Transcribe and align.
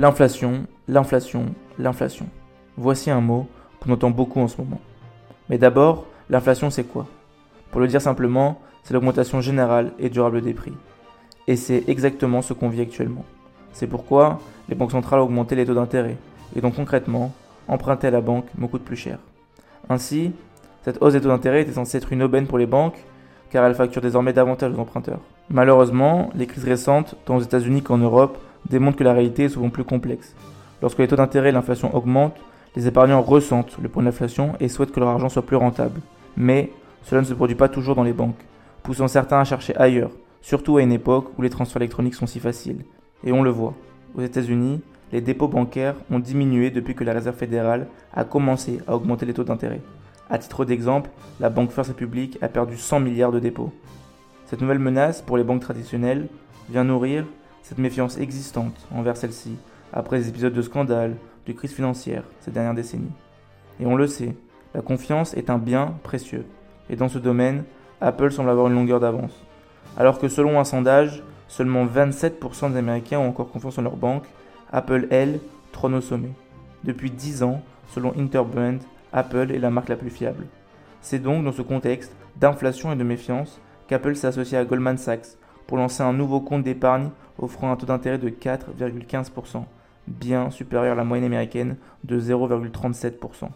L'inflation, 0.00 0.68
l'inflation, 0.86 1.46
l'inflation. 1.76 2.26
Voici 2.76 3.10
un 3.10 3.20
mot 3.20 3.48
qu'on 3.80 3.90
entend 3.90 4.10
beaucoup 4.10 4.38
en 4.38 4.46
ce 4.46 4.56
moment. 4.58 4.80
Mais 5.50 5.58
d'abord, 5.58 6.06
l'inflation 6.30 6.70
c'est 6.70 6.84
quoi? 6.84 7.08
Pour 7.72 7.80
le 7.80 7.88
dire 7.88 8.00
simplement, 8.00 8.60
c'est 8.84 8.94
l'augmentation 8.94 9.40
générale 9.40 9.90
et 9.98 10.08
durable 10.08 10.40
des 10.40 10.54
prix. 10.54 10.74
Et 11.48 11.56
c'est 11.56 11.82
exactement 11.88 12.42
ce 12.42 12.52
qu'on 12.52 12.68
vit 12.68 12.80
actuellement. 12.80 13.24
C'est 13.72 13.88
pourquoi 13.88 14.38
les 14.68 14.76
banques 14.76 14.92
centrales 14.92 15.18
ont 15.18 15.24
augmenté 15.24 15.56
les 15.56 15.66
taux 15.66 15.74
d'intérêt, 15.74 16.16
et 16.54 16.60
donc 16.60 16.76
concrètement, 16.76 17.32
emprunter 17.66 18.06
à 18.06 18.12
la 18.12 18.20
banque 18.20 18.46
me 18.56 18.68
coûte 18.68 18.84
plus 18.84 18.94
cher. 18.94 19.18
Ainsi, 19.88 20.30
cette 20.84 21.02
hausse 21.02 21.14
des 21.14 21.20
taux 21.20 21.26
d'intérêt 21.26 21.62
était 21.62 21.72
censée 21.72 21.98
être 21.98 22.12
une 22.12 22.22
aubaine 22.22 22.46
pour 22.46 22.58
les 22.58 22.66
banques, 22.66 23.04
car 23.50 23.64
elles 23.64 23.74
facturent 23.74 24.02
désormais 24.02 24.32
davantage 24.32 24.72
aux 24.72 24.80
emprunteurs. 24.80 25.20
Malheureusement, 25.50 26.30
les 26.36 26.46
crises 26.46 26.64
récentes, 26.64 27.16
tant 27.24 27.34
aux 27.34 27.42
États-Unis 27.42 27.82
qu'en 27.82 27.98
Europe, 27.98 28.38
démontrent 28.70 28.96
que 28.96 29.04
la 29.04 29.12
réalité 29.12 29.44
est 29.44 29.48
souvent 29.48 29.70
plus 29.70 29.84
complexe. 29.84 30.34
Lorsque 30.82 30.98
les 30.98 31.08
taux 31.08 31.16
d'intérêt 31.16 31.48
et 31.48 31.52
l'inflation 31.52 31.94
augmentent, 31.94 32.38
les 32.76 32.86
épargnants 32.86 33.22
ressentent 33.22 33.76
le 33.82 33.88
poids 33.88 34.02
de 34.02 34.06
l'inflation 34.06 34.52
et 34.60 34.68
souhaitent 34.68 34.92
que 34.92 35.00
leur 35.00 35.08
argent 35.08 35.28
soit 35.28 35.44
plus 35.44 35.56
rentable. 35.56 36.00
Mais 36.36 36.70
cela 37.02 37.20
ne 37.20 37.26
se 37.26 37.34
produit 37.34 37.56
pas 37.56 37.68
toujours 37.68 37.94
dans 37.94 38.02
les 38.02 38.12
banques, 38.12 38.44
poussant 38.82 39.08
certains 39.08 39.40
à 39.40 39.44
chercher 39.44 39.76
ailleurs, 39.76 40.10
surtout 40.42 40.76
à 40.76 40.82
une 40.82 40.92
époque 40.92 41.30
où 41.36 41.42
les 41.42 41.50
transferts 41.50 41.82
électroniques 41.82 42.14
sont 42.14 42.26
si 42.26 42.38
faciles. 42.38 42.84
Et 43.24 43.32
on 43.32 43.42
le 43.42 43.50
voit. 43.50 43.74
Aux 44.14 44.22
États-Unis, 44.22 44.80
les 45.12 45.20
dépôts 45.20 45.48
bancaires 45.48 45.96
ont 46.10 46.18
diminué 46.18 46.70
depuis 46.70 46.94
que 46.94 47.04
la 47.04 47.14
Réserve 47.14 47.36
fédérale 47.36 47.88
a 48.12 48.24
commencé 48.24 48.80
à 48.86 48.94
augmenter 48.94 49.26
les 49.26 49.34
taux 49.34 49.44
d'intérêt. 49.44 49.80
À 50.30 50.38
titre 50.38 50.64
d'exemple, 50.64 51.10
la 51.40 51.48
Banque 51.48 51.72
First 51.72 51.90
Republic 51.90 52.38
a 52.42 52.48
perdu 52.48 52.76
100 52.76 53.00
milliards 53.00 53.32
de 53.32 53.40
dépôts. 53.40 53.72
Cette 54.46 54.60
nouvelle 54.60 54.78
menace 54.78 55.22
pour 55.22 55.38
les 55.38 55.44
banques 55.44 55.62
traditionnelles 55.62 56.28
vient 56.68 56.84
nourrir 56.84 57.24
cette 57.68 57.76
méfiance 57.76 58.16
existante 58.16 58.74
envers 58.94 59.18
celle-ci 59.18 59.54
après 59.92 60.16
les 60.16 60.30
épisodes 60.30 60.54
de 60.54 60.62
scandale, 60.62 61.16
de 61.46 61.52
crise 61.52 61.74
financière 61.74 62.22
ces 62.40 62.50
dernières 62.50 62.72
décennies. 62.72 63.12
Et 63.78 63.84
on 63.84 63.94
le 63.94 64.06
sait, 64.06 64.34
la 64.74 64.80
confiance 64.80 65.34
est 65.34 65.50
un 65.50 65.58
bien 65.58 65.92
précieux. 66.02 66.46
Et 66.88 66.96
dans 66.96 67.10
ce 67.10 67.18
domaine, 67.18 67.64
Apple 68.00 68.32
semble 68.32 68.48
avoir 68.48 68.68
une 68.68 68.74
longueur 68.74 69.00
d'avance. 69.00 69.44
Alors 69.98 70.18
que 70.18 70.28
selon 70.28 70.58
un 70.58 70.64
sondage, 70.64 71.22
seulement 71.46 71.84
27% 71.84 72.72
des 72.72 72.78
Américains 72.78 73.18
ont 73.18 73.28
encore 73.28 73.50
confiance 73.50 73.76
en 73.76 73.82
leur 73.82 73.96
banque, 73.96 74.24
Apple, 74.72 75.06
elle, 75.10 75.38
trône 75.70 75.94
au 75.94 76.00
sommet. 76.00 76.32
Depuis 76.84 77.10
10 77.10 77.42
ans, 77.42 77.60
selon 77.88 78.14
Interbrand, 78.18 78.78
Apple 79.12 79.52
est 79.52 79.58
la 79.58 79.68
marque 79.68 79.90
la 79.90 79.96
plus 79.96 80.08
fiable. 80.08 80.46
C'est 81.02 81.18
donc 81.18 81.44
dans 81.44 81.52
ce 81.52 81.60
contexte 81.60 82.16
d'inflation 82.36 82.90
et 82.92 82.96
de 82.96 83.04
méfiance 83.04 83.60
qu'Apple 83.88 84.16
s'est 84.16 84.28
associé 84.28 84.56
à 84.56 84.64
Goldman 84.64 84.96
Sachs 84.96 85.36
pour 85.68 85.76
lancer 85.76 86.02
un 86.02 86.14
nouveau 86.14 86.40
compte 86.40 86.64
d'épargne 86.64 87.10
offrant 87.38 87.70
un 87.70 87.76
taux 87.76 87.86
d'intérêt 87.86 88.18
de 88.18 88.30
4,15%, 88.30 89.64
bien 90.08 90.50
supérieur 90.50 90.94
à 90.94 90.96
la 90.96 91.04
moyenne 91.04 91.26
américaine 91.26 91.76
de 92.02 92.18
0,37%. 92.18 93.50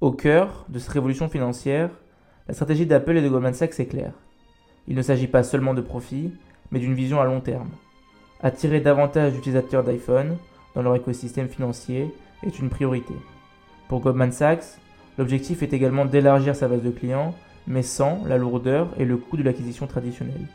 Au 0.00 0.12
cœur 0.12 0.64
de 0.68 0.78
cette 0.78 0.92
révolution 0.92 1.28
financière, 1.28 1.90
la 2.46 2.54
stratégie 2.54 2.86
d'Apple 2.86 3.16
et 3.16 3.22
de 3.22 3.28
Goldman 3.28 3.54
Sachs 3.54 3.80
est 3.80 3.86
claire. 3.86 4.12
Il 4.86 4.94
ne 4.94 5.02
s'agit 5.02 5.26
pas 5.26 5.42
seulement 5.42 5.74
de 5.74 5.80
profit, 5.80 6.32
mais 6.70 6.78
d'une 6.78 6.94
vision 6.94 7.20
à 7.20 7.24
long 7.24 7.40
terme. 7.40 7.70
Attirer 8.40 8.80
davantage 8.80 9.32
d'utilisateurs 9.32 9.82
d'iPhone 9.82 10.36
dans 10.76 10.82
leur 10.82 10.94
écosystème 10.94 11.48
financier 11.48 12.14
est 12.44 12.58
une 12.60 12.70
priorité. 12.70 13.14
Pour 13.88 14.00
Goldman 14.00 14.30
Sachs, 14.30 14.78
l'objectif 15.18 15.62
est 15.62 15.72
également 15.72 16.04
d'élargir 16.04 16.56
sa 16.56 16.68
base 16.68 16.82
de 16.82 16.90
clients, 16.90 17.34
mais 17.66 17.82
sans 17.82 18.22
la 18.26 18.36
lourdeur 18.36 18.88
et 18.98 19.04
le 19.04 19.16
coût 19.16 19.36
de 19.36 19.42
l'acquisition 19.42 19.86
traditionnelle. 19.86 20.46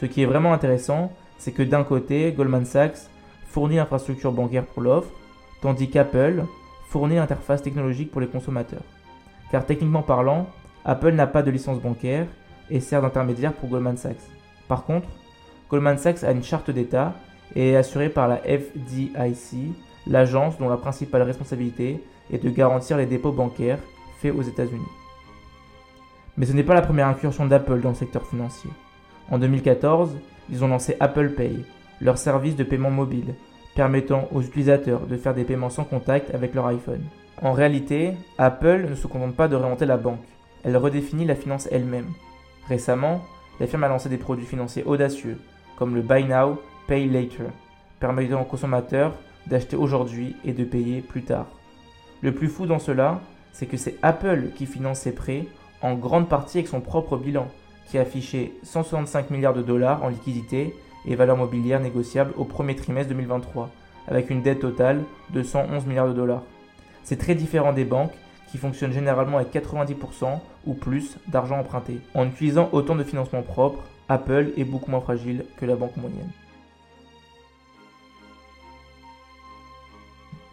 Ce 0.00 0.06
qui 0.06 0.22
est 0.22 0.26
vraiment 0.26 0.52
intéressant, 0.52 1.12
c'est 1.38 1.52
que 1.52 1.62
d'un 1.62 1.84
côté, 1.84 2.32
Goldman 2.32 2.64
Sachs 2.64 3.08
fournit 3.46 3.76
l'infrastructure 3.76 4.32
bancaire 4.32 4.66
pour 4.66 4.82
l'offre, 4.82 5.10
tandis 5.62 5.88
qu'Apple 5.88 6.44
fournit 6.88 7.16
l'interface 7.16 7.62
technologique 7.62 8.10
pour 8.10 8.20
les 8.20 8.26
consommateurs. 8.26 8.84
Car 9.50 9.64
techniquement 9.64 10.02
parlant, 10.02 10.46
Apple 10.84 11.12
n'a 11.12 11.26
pas 11.26 11.42
de 11.42 11.50
licence 11.50 11.80
bancaire 11.80 12.26
et 12.70 12.80
sert 12.80 13.02
d'intermédiaire 13.02 13.52
pour 13.52 13.68
Goldman 13.68 13.96
Sachs. 13.96 14.16
Par 14.68 14.84
contre, 14.84 15.08
Goldman 15.70 15.98
Sachs 15.98 16.24
a 16.24 16.32
une 16.32 16.42
charte 16.42 16.70
d'État 16.70 17.14
et 17.54 17.70
est 17.70 17.76
assuré 17.76 18.08
par 18.08 18.28
la 18.28 18.36
FDIC, 18.38 19.74
l'agence 20.06 20.58
dont 20.58 20.68
la 20.68 20.76
principale 20.76 21.22
responsabilité 21.22 22.02
est 22.32 22.42
de 22.42 22.50
garantir 22.50 22.96
les 22.96 23.06
dépôts 23.06 23.32
bancaires 23.32 23.78
faits 24.20 24.34
aux 24.34 24.42
États-Unis. 24.42 24.82
Mais 26.36 26.46
ce 26.46 26.52
n'est 26.52 26.64
pas 26.64 26.74
la 26.74 26.82
première 26.82 27.08
incursion 27.08 27.46
d'Apple 27.46 27.80
dans 27.80 27.90
le 27.90 27.94
secteur 27.94 28.26
financier. 28.26 28.70
En 29.30 29.38
2014, 29.38 30.16
ils 30.50 30.64
ont 30.64 30.68
lancé 30.68 30.96
Apple 31.00 31.30
Pay, 31.30 31.64
leur 32.00 32.18
service 32.18 32.56
de 32.56 32.64
paiement 32.64 32.90
mobile, 32.90 33.34
permettant 33.74 34.28
aux 34.32 34.42
utilisateurs 34.42 35.06
de 35.06 35.16
faire 35.16 35.34
des 35.34 35.44
paiements 35.44 35.70
sans 35.70 35.84
contact 35.84 36.34
avec 36.34 36.54
leur 36.54 36.66
iPhone. 36.66 37.04
En 37.42 37.52
réalité, 37.52 38.14
Apple 38.38 38.86
ne 38.88 38.94
se 38.94 39.06
contente 39.06 39.36
pas 39.36 39.48
de 39.48 39.56
réinventer 39.56 39.86
la 39.86 39.96
banque, 39.96 40.24
elle 40.64 40.76
redéfinit 40.76 41.26
la 41.26 41.34
finance 41.34 41.68
elle-même. 41.70 42.12
Récemment, 42.68 43.22
la 43.60 43.66
firme 43.66 43.84
a 43.84 43.88
lancé 43.88 44.08
des 44.08 44.16
produits 44.16 44.46
financiers 44.46 44.84
audacieux, 44.84 45.38
comme 45.78 45.94
le 45.94 46.02
Buy 46.02 46.24
Now, 46.24 46.58
Pay 46.86 47.08
Later, 47.08 47.50
permettant 48.00 48.42
aux 48.42 48.46
consommateurs 48.46 49.14
d'acheter 49.46 49.76
aujourd'hui 49.76 50.36
et 50.44 50.52
de 50.52 50.64
payer 50.64 51.00
plus 51.02 51.22
tard. 51.22 51.46
Le 52.22 52.32
plus 52.32 52.48
fou 52.48 52.66
dans 52.66 52.78
cela, 52.78 53.20
c'est 53.52 53.66
que 53.66 53.76
c'est 53.76 53.96
Apple 54.02 54.50
qui 54.54 54.66
finance 54.66 55.00
ses 55.00 55.12
prêts 55.12 55.44
en 55.82 55.94
grande 55.94 56.28
partie 56.28 56.58
avec 56.58 56.68
son 56.68 56.80
propre 56.80 57.16
bilan, 57.16 57.48
qui 57.88 57.98
a 57.98 58.02
affiché 58.02 58.54
165 58.62 59.30
milliards 59.30 59.54
de 59.54 59.62
dollars 59.62 60.02
en 60.02 60.08
liquidité 60.08 60.74
et 61.06 61.14
valeurs 61.14 61.36
mobilières 61.36 61.80
négociables 61.80 62.32
au 62.36 62.44
premier 62.44 62.74
trimestre 62.74 63.10
2023, 63.10 63.70
avec 64.08 64.30
une 64.30 64.42
dette 64.42 64.60
totale 64.60 65.02
de 65.30 65.42
111 65.42 65.84
milliards 65.86 66.08
de 66.08 66.14
dollars. 66.14 66.42
C'est 67.04 67.18
très 67.18 67.34
différent 67.34 67.72
des 67.72 67.84
banques 67.84 68.14
qui 68.50 68.58
fonctionnent 68.58 68.92
généralement 68.92 69.36
avec 69.36 69.52
90% 69.52 70.40
ou 70.66 70.74
plus 70.74 71.18
d'argent 71.28 71.58
emprunté. 71.58 72.00
En 72.14 72.26
utilisant 72.26 72.70
autant 72.72 72.96
de 72.96 73.04
financement 73.04 73.42
propre, 73.42 73.84
Apple 74.08 74.52
est 74.56 74.64
beaucoup 74.64 74.90
moins 74.90 75.00
fragile 75.00 75.44
que 75.56 75.66
la 75.66 75.76
banque 75.76 75.96
moyenne. 75.96 76.30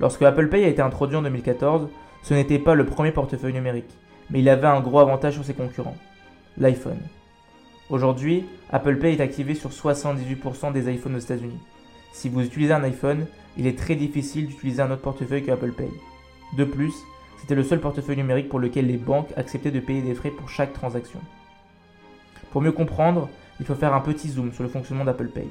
Lorsque 0.04 0.22
Apple 0.24 0.50
Pay 0.50 0.66
a 0.66 0.68
été 0.68 0.82
introduit 0.82 1.16
en 1.16 1.22
2014, 1.22 1.88
ce 2.24 2.34
n'était 2.34 2.60
pas 2.60 2.76
le 2.76 2.86
premier 2.86 3.14
portefeuille 3.14 3.54
numérique, 3.54 3.98
mais 4.30 4.42
il 4.42 4.50
avait 4.50 4.68
un 4.68 4.82
gros 4.82 5.00
avantage 5.00 5.36
sur 5.36 5.46
ses 5.46 5.54
concurrents, 5.54 5.96
l'iPhone. 6.58 7.00
Aujourd'hui, 7.90 8.44
Apple 8.70 8.98
Pay 8.98 9.14
est 9.14 9.22
activé 9.22 9.56
sur 9.56 9.70
78% 9.70 10.74
des 10.74 10.94
iPhones 10.94 11.16
aux 11.16 11.20
États-Unis. 11.20 11.58
Si 12.12 12.28
vous 12.28 12.42
utilisez 12.42 12.74
un 12.74 12.84
iPhone, 12.84 13.28
il 13.56 13.66
est 13.66 13.80
très 13.80 13.96
difficile 13.96 14.48
d'utiliser 14.48 14.82
un 14.82 14.92
autre 14.92 15.04
portefeuille 15.04 15.46
que 15.46 15.52
Apple 15.52 15.72
Pay. 15.72 15.88
De 16.58 16.66
plus, 16.66 16.94
c'était 17.40 17.56
le 17.56 17.64
seul 17.64 17.80
portefeuille 17.80 18.18
numérique 18.18 18.50
pour 18.50 18.60
lequel 18.60 18.88
les 18.88 18.98
banques 18.98 19.32
acceptaient 19.38 19.72
de 19.72 19.80
payer 19.80 20.02
des 20.02 20.16
frais 20.16 20.32
pour 20.32 20.50
chaque 20.50 20.74
transaction. 20.74 21.22
Pour 22.52 22.62
mieux 22.62 22.74
comprendre, 22.74 23.30
il 23.62 23.66
faut 23.66 23.74
faire 23.74 23.94
un 23.94 24.02
petit 24.02 24.28
zoom 24.28 24.52
sur 24.52 24.64
le 24.64 24.70
fonctionnement 24.70 25.06
d'Apple 25.06 25.30
Pay. 25.30 25.48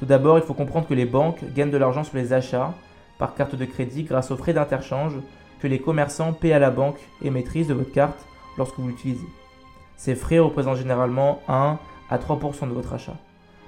Tout 0.00 0.06
d'abord, 0.06 0.36
il 0.36 0.42
faut 0.42 0.52
comprendre 0.52 0.88
que 0.88 0.94
les 0.94 1.06
banques 1.06 1.44
gagnent 1.54 1.70
de 1.70 1.76
l'argent 1.76 2.02
sur 2.02 2.16
les 2.16 2.32
achats 2.32 2.74
par 3.18 3.34
carte 3.34 3.54
de 3.54 3.64
crédit 3.64 4.04
grâce 4.04 4.30
aux 4.30 4.36
frais 4.36 4.52
d'interchange 4.52 5.14
que 5.60 5.66
les 5.66 5.78
commerçants 5.78 6.32
paient 6.32 6.52
à 6.52 6.58
la 6.58 6.70
banque 6.70 7.00
émettrice 7.22 7.68
de 7.68 7.74
votre 7.74 7.92
carte 7.92 8.26
lorsque 8.58 8.78
vous 8.78 8.88
l'utilisez. 8.88 9.28
Ces 9.96 10.14
frais 10.14 10.38
représentent 10.38 10.76
généralement 10.76 11.40
1 11.48 11.78
à 12.10 12.18
3% 12.18 12.68
de 12.68 12.74
votre 12.74 12.92
achat. 12.92 13.16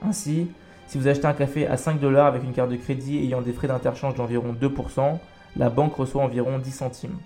Ainsi, 0.02 0.48
si 0.86 0.98
vous 0.98 1.08
achetez 1.08 1.26
un 1.26 1.32
café 1.32 1.66
à 1.66 1.76
5 1.76 1.98
dollars 1.98 2.26
avec 2.26 2.44
une 2.44 2.52
carte 2.52 2.70
de 2.70 2.76
crédit 2.76 3.18
ayant 3.18 3.42
des 3.42 3.52
frais 3.52 3.68
d'interchange 3.68 4.14
d'environ 4.14 4.52
2%, 4.52 5.18
la 5.56 5.70
banque 5.70 5.94
reçoit 5.94 6.22
environ 6.22 6.58
10 6.58 6.70
centimes. 6.70 7.16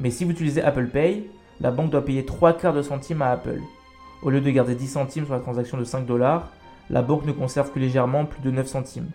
Mais 0.00 0.10
si 0.10 0.24
vous 0.24 0.30
utilisez 0.30 0.62
Apple 0.62 0.86
Pay, 0.86 1.30
la 1.60 1.70
banque 1.70 1.90
doit 1.90 2.04
payer 2.04 2.24
3 2.24 2.54
quarts 2.54 2.72
de 2.72 2.82
centimes 2.82 3.22
à 3.22 3.30
Apple. 3.30 3.60
Au 4.22 4.30
lieu 4.30 4.40
de 4.40 4.50
garder 4.50 4.74
10 4.74 4.88
centimes 4.88 5.24
sur 5.26 5.34
la 5.34 5.40
transaction 5.40 5.76
de 5.76 5.84
5 5.84 6.06
dollars, 6.06 6.48
la 6.88 7.02
banque 7.02 7.26
ne 7.26 7.32
conserve 7.32 7.70
que 7.70 7.78
légèrement 7.78 8.24
plus 8.24 8.40
de 8.40 8.50
9 8.50 8.66
centimes. 8.66 9.10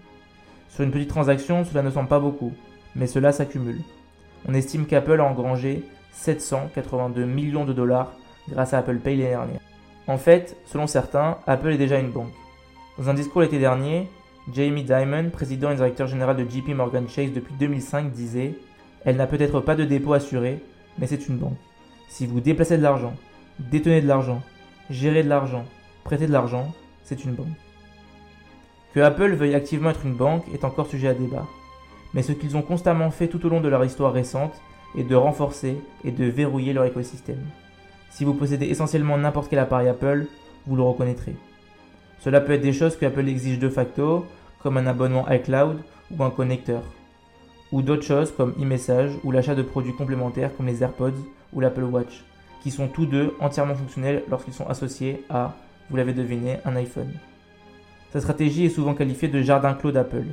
Sur 0.70 0.84
une 0.84 0.92
petite 0.92 1.10
transaction, 1.10 1.64
cela 1.64 1.84
ne 1.84 1.90
semble 1.90 2.10
pas 2.10 2.20
beaucoup, 2.20 2.54
mais 2.96 3.08
cela 3.08 3.32
s'accumule. 3.32 3.82
On 4.48 4.54
estime 4.54 4.86
qu'Apple 4.86 5.20
a 5.20 5.26
engrangé 5.26 5.84
782 6.12 7.26
millions 7.26 7.66
de 7.66 7.74
dollars 7.74 8.14
grâce 8.50 8.74
à 8.74 8.80
Apple 8.80 8.98
Pay 8.98 9.18
l'année 9.18 9.30
dernière. 9.30 9.62
En 10.08 10.18
fait, 10.18 10.58
selon 10.66 10.88
certains, 10.88 11.38
Apple 11.48 11.70
est 11.70 11.78
déjà 11.78 12.00
une 12.00 12.12
banque. 12.12 12.34
Dans 12.98 13.10
un 13.10 13.14
discours 13.14 13.42
l'été 13.42 13.58
dernier, 13.58 14.08
Jamie 14.54 14.84
Dimon, 14.84 15.32
président 15.32 15.72
et 15.72 15.76
directeur 15.76 16.08
général 16.08 16.38
de 16.38 16.50
JP 16.50 16.70
Morgan 16.70 17.08
Chase 17.10 17.34
depuis 17.34 17.56
2005, 17.60 18.12
disait 18.12 18.56
Elle 19.04 19.16
n'a 19.16 19.28
peut-être 19.28 19.60
pas 19.60 19.76
de 19.76 19.84
dépôt 19.84 20.14
assuré, 20.14 20.62
mais 21.00 21.08
c'est 21.08 21.28
une 21.28 21.38
banque. 21.38 21.58
Si 22.10 22.28
vous 22.28 22.40
déplacez 22.40 22.78
de 22.78 22.84
l'argent, 22.84 23.14
détenez 23.60 24.02
de 24.02 24.08
l'argent, 24.08 24.42
gérez 24.90 25.24
de 25.24 25.30
l'argent, 25.30 25.66
prêtez 26.04 26.28
de 26.28 26.32
l'argent, 26.32 26.72
c'est 27.04 27.26
une 27.26 27.34
banque. 27.34 27.48
Que 28.96 29.02
Apple 29.02 29.34
veuille 29.34 29.56
activement 29.56 29.90
être 29.90 30.06
une 30.06 30.16
banque 30.16 30.46
est 30.54 30.64
encore 30.64 30.88
sujet 30.88 31.10
à 31.10 31.14
débat. 31.14 31.46
Mais 32.14 32.22
ce 32.22 32.32
qu'ils 32.32 32.56
ont 32.56 32.62
constamment 32.62 33.12
fait 33.12 33.28
tout 33.28 33.46
au 33.46 33.50
long 33.50 33.60
de 33.60 33.68
leur 33.68 33.84
histoire 33.84 34.14
récente 34.14 34.54
est 34.98 35.04
de 35.04 35.16
renforcer 35.18 35.82
et 36.06 36.12
de 36.12 36.24
verrouiller 36.24 36.72
leur 36.72 36.86
écosystème. 36.86 37.44
Si 38.10 38.24
vous 38.24 38.34
possédez 38.34 38.68
essentiellement 38.68 39.18
n'importe 39.18 39.50
quel 39.50 39.60
appareil 39.60 39.90
Apple, 39.90 40.28
vous 40.66 40.78
le 40.78 40.82
reconnaîtrez. 40.82 41.36
Cela 42.20 42.40
peut 42.40 42.54
être 42.54 42.62
des 42.62 42.72
choses 42.72 42.96
que 42.96 43.06
Apple 43.06 43.28
exige 43.28 43.60
de 43.60 43.68
facto, 43.68 44.26
comme 44.64 44.78
un 44.78 44.88
abonnement 44.88 45.30
iCloud 45.30 45.78
ou 46.18 46.24
un 46.24 46.30
connecteur, 46.30 46.82
ou 47.74 47.82
d'autres 47.82 48.06
choses 48.06 48.32
comme 48.32 48.56
e-message 48.62 49.12
ou 49.26 49.32
l'achat 49.32 49.56
de 49.56 49.62
produits 49.62 49.94
complémentaires 49.94 50.56
comme 50.56 50.68
les 50.68 50.84
AirPods 50.84 51.20
ou 51.52 51.60
l'Apple 51.60 51.84
Watch, 51.84 52.24
qui 52.64 52.72
sont 52.72 52.88
tous 52.88 53.06
deux 53.06 53.34
entièrement 53.42 53.76
fonctionnels 53.76 54.24
lorsqu'ils 54.30 54.54
sont 54.54 54.70
associés 54.70 55.26
à, 55.30 55.54
vous 55.90 55.98
l'avez 55.98 56.14
deviné, 56.14 56.60
un 56.64 56.78
iPhone. 56.78 57.12
Sa 58.16 58.22
stratégie 58.22 58.64
est 58.64 58.70
souvent 58.70 58.94
qualifiée 58.94 59.28
de 59.28 59.42
jardin 59.42 59.74
clos 59.74 59.92
d'Apple. 59.92 60.24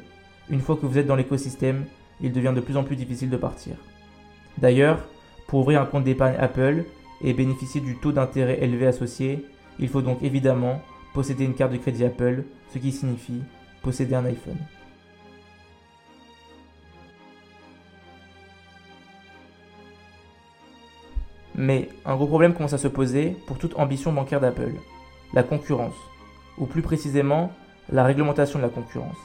Une 0.49 0.61
fois 0.61 0.77
que 0.77 0.87
vous 0.87 0.99
êtes 0.99 1.07
dans 1.09 1.17
l'écosystème, 1.17 1.87
il 2.21 2.31
devient 2.31 2.53
de 2.55 2.61
plus 2.61 2.77
en 2.77 2.85
plus 2.85 2.95
difficile 2.95 3.29
de 3.29 3.37
partir. 3.37 3.75
D'ailleurs, 4.57 5.09
pour 5.49 5.63
ouvrir 5.63 5.83
un 5.83 5.87
compte 5.87 6.05
d'épargne 6.05 6.37
Apple 6.39 6.85
et 7.23 7.33
bénéficier 7.33 7.81
du 7.81 7.99
taux 7.99 8.13
d'intérêt 8.13 8.63
élevé 8.63 8.87
associé, 8.87 9.45
il 9.81 9.89
faut 9.89 10.01
donc 10.01 10.23
évidemment 10.23 10.81
posséder 11.13 11.45
une 11.45 11.57
carte 11.57 11.73
de 11.73 11.77
crédit 11.77 12.05
Apple, 12.05 12.45
ce 12.73 12.79
qui 12.79 12.93
signifie 12.93 13.43
posséder 13.83 14.15
un 14.15 14.27
iPhone. 14.27 14.59
Mais 21.57 21.89
un 22.05 22.15
gros 22.15 22.29
problème 22.29 22.55
commence 22.55 22.75
à 22.75 22.79
se 22.79 22.87
poser 22.87 23.37
pour 23.49 23.59
toute 23.59 23.75
ambition 23.75 24.13
bancaire 24.13 24.41
d'Apple, 24.41 24.75
la 25.35 25.43
concurrence, 25.43 25.97
ou 26.59 26.67
plus 26.67 26.83
précisément 26.83 27.51
la 27.93 28.05
réglementation 28.05 28.59
de 28.59 28.65
la 28.65 28.71
concurrence. 28.71 29.17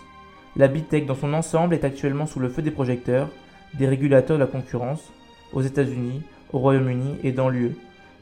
La 0.56 0.68
Big 0.68 0.88
Tech 0.88 1.06
dans 1.06 1.16
son 1.16 1.34
ensemble 1.34 1.74
est 1.74 1.86
actuellement 1.86 2.26
sous 2.26 2.40
le 2.40 2.50
feu 2.50 2.62
des 2.62 2.72
projecteurs 2.72 3.30
des 3.74 3.88
régulateurs 3.88 4.38
de 4.38 4.44
la 4.44 4.48
concurrence 4.48 5.12
aux 5.54 5.62
États-Unis, 5.62 6.22
au 6.52 6.60
Royaume-Uni 6.60 7.18
et 7.24 7.32
dans 7.32 7.50
l'UE, 7.50 7.76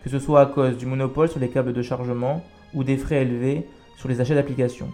que 0.03 0.09
ce 0.09 0.19
soit 0.19 0.41
à 0.41 0.45
cause 0.45 0.77
du 0.77 0.85
monopole 0.85 1.29
sur 1.29 1.39
les 1.39 1.49
câbles 1.49 1.73
de 1.73 1.81
chargement 1.81 2.43
ou 2.73 2.83
des 2.83 2.97
frais 2.97 3.21
élevés 3.21 3.65
sur 3.97 4.09
les 4.09 4.21
achats 4.21 4.35
d'applications. 4.35 4.89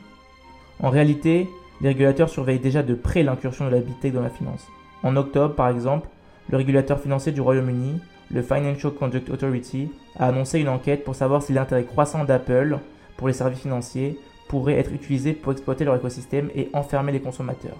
En 0.79 0.89
réalité, 0.89 1.47
les 1.81 1.89
régulateurs 1.89 2.29
surveillent 2.29 2.59
déjà 2.59 2.83
de 2.83 2.93
près 2.93 3.23
l'incursion 3.23 3.65
de 3.65 3.71
la 3.71 3.79
Big 3.79 3.99
Tech 3.99 4.13
dans 4.13 4.21
la 4.21 4.29
finance. 4.29 4.67
En 5.03 5.15
octobre, 5.15 5.55
par 5.55 5.69
exemple, 5.69 6.07
le 6.49 6.57
régulateur 6.57 6.99
financier 6.99 7.31
du 7.31 7.41
Royaume-Uni, 7.41 7.99
le 8.29 8.41
Financial 8.41 8.93
Conduct 8.93 9.29
Authority, 9.29 9.91
a 10.17 10.27
annoncé 10.27 10.59
une 10.59 10.69
enquête 10.69 11.03
pour 11.03 11.15
savoir 11.15 11.41
si 11.41 11.53
l'intérêt 11.53 11.85
croissant 11.85 12.23
d'Apple 12.23 12.79
pour 13.17 13.27
les 13.27 13.33
services 13.33 13.61
financiers 13.61 14.17
pourrait 14.51 14.77
être 14.77 14.91
utilisé 14.91 15.31
pour 15.31 15.53
exploiter 15.53 15.85
leur 15.85 15.95
écosystème 15.95 16.49
et 16.53 16.69
enfermer 16.73 17.13
les 17.13 17.21
consommateurs. 17.21 17.77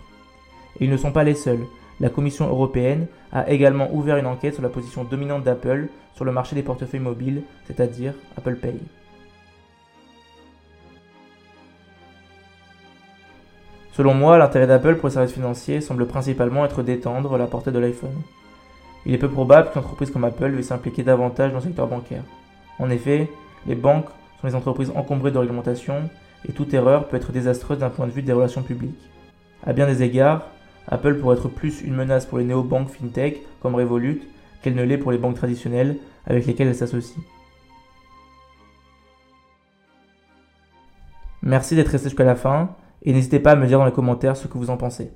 Et 0.80 0.86
ils 0.86 0.90
ne 0.90 0.96
sont 0.96 1.12
pas 1.12 1.26
les 1.26 1.36
seuls. 1.36 1.66
La 2.00 2.10
Commission 2.10 2.48
européenne 2.48 3.08
a 3.34 3.50
également 3.50 3.94
ouvert 3.94 4.16
une 4.16 4.26
enquête 4.26 4.54
sur 4.54 4.64
la 4.64 4.70
position 4.70 5.04
dominante 5.04 5.44
d'Apple 5.44 5.90
sur 6.16 6.24
le 6.24 6.32
marché 6.32 6.56
des 6.56 6.64
portefeuilles 6.64 7.02
mobiles, 7.02 7.44
c'est-à-dire 7.66 8.14
Apple 8.38 8.56
Pay. 8.56 8.80
Selon 13.92 14.14
moi, 14.14 14.38
l'intérêt 14.38 14.66
d'Apple 14.66 14.96
pour 14.96 15.10
les 15.10 15.16
services 15.16 15.34
financiers 15.34 15.82
semble 15.82 16.08
principalement 16.08 16.64
être 16.64 16.84
d'étendre 16.84 17.38
la 17.38 17.48
portée 17.48 17.72
de 17.72 17.80
l'iPhone. 17.80 18.22
Il 19.06 19.14
est 19.14 19.18
peu 19.18 19.30
probable 19.30 19.72
qu'une 19.72 19.82
entreprise 19.82 20.10
comme 20.10 20.24
Apple 20.24 20.52
veuille 20.52 20.64
s'impliquer 20.64 21.04
davantage 21.04 21.52
dans 21.52 21.58
le 21.58 21.64
secteur 21.64 21.88
bancaire. 21.88 22.24
En 22.80 22.90
effet, 22.90 23.30
les 23.68 23.76
banques 23.76 24.08
sont 24.40 24.48
les 24.48 24.56
entreprises 24.56 24.94
encombrées 24.96 25.32
de 25.32 25.38
réglementation 25.38 26.10
et 26.48 26.54
toute 26.54 26.74
erreur 26.74 27.08
peut 27.08 27.18
être 27.18 27.32
désastreuse 27.32 27.80
d'un 27.80 27.90
point 27.90 28.08
de 28.08 28.12
vue 28.12 28.22
des 28.22 28.34
relations 28.34 28.64
publiques. 28.64 29.10
À 29.64 29.74
bien 29.74 29.88
des 29.88 30.04
égards, 30.04 30.48
Apple 30.88 31.16
pourrait 31.16 31.38
être 31.38 31.50
plus 31.50 31.82
une 31.82 31.96
menace 31.96 32.26
pour 32.26 32.38
les 32.38 32.44
néo-banques 32.44 32.90
fintech 32.90 33.42
comme 33.62 33.76
Revolut 33.76 34.22
qu'elle 34.62 34.76
ne 34.76 34.84
l'est 34.84 34.98
pour 34.98 35.12
les 35.12 35.18
banques 35.18 35.36
traditionnelles 35.36 35.98
avec 36.26 36.46
lesquelles 36.46 36.68
elle 36.68 36.76
s'associe. 36.76 37.20
Merci 41.44 41.76
d'être 41.76 41.90
resté 41.90 42.10
jusqu'à 42.10 42.24
la 42.24 42.36
fin 42.36 42.76
et 43.04 43.14
n'hésitez 43.14 43.40
pas 43.40 43.52
à 43.52 43.56
me 43.56 43.66
dire 43.66 43.80
dans 43.80 43.86
les 43.86 43.92
commentaires 43.92 44.38
ce 44.38 44.48
que 44.48 44.58
vous 44.58 44.70
en 44.70 44.78
pensez. 44.78 45.12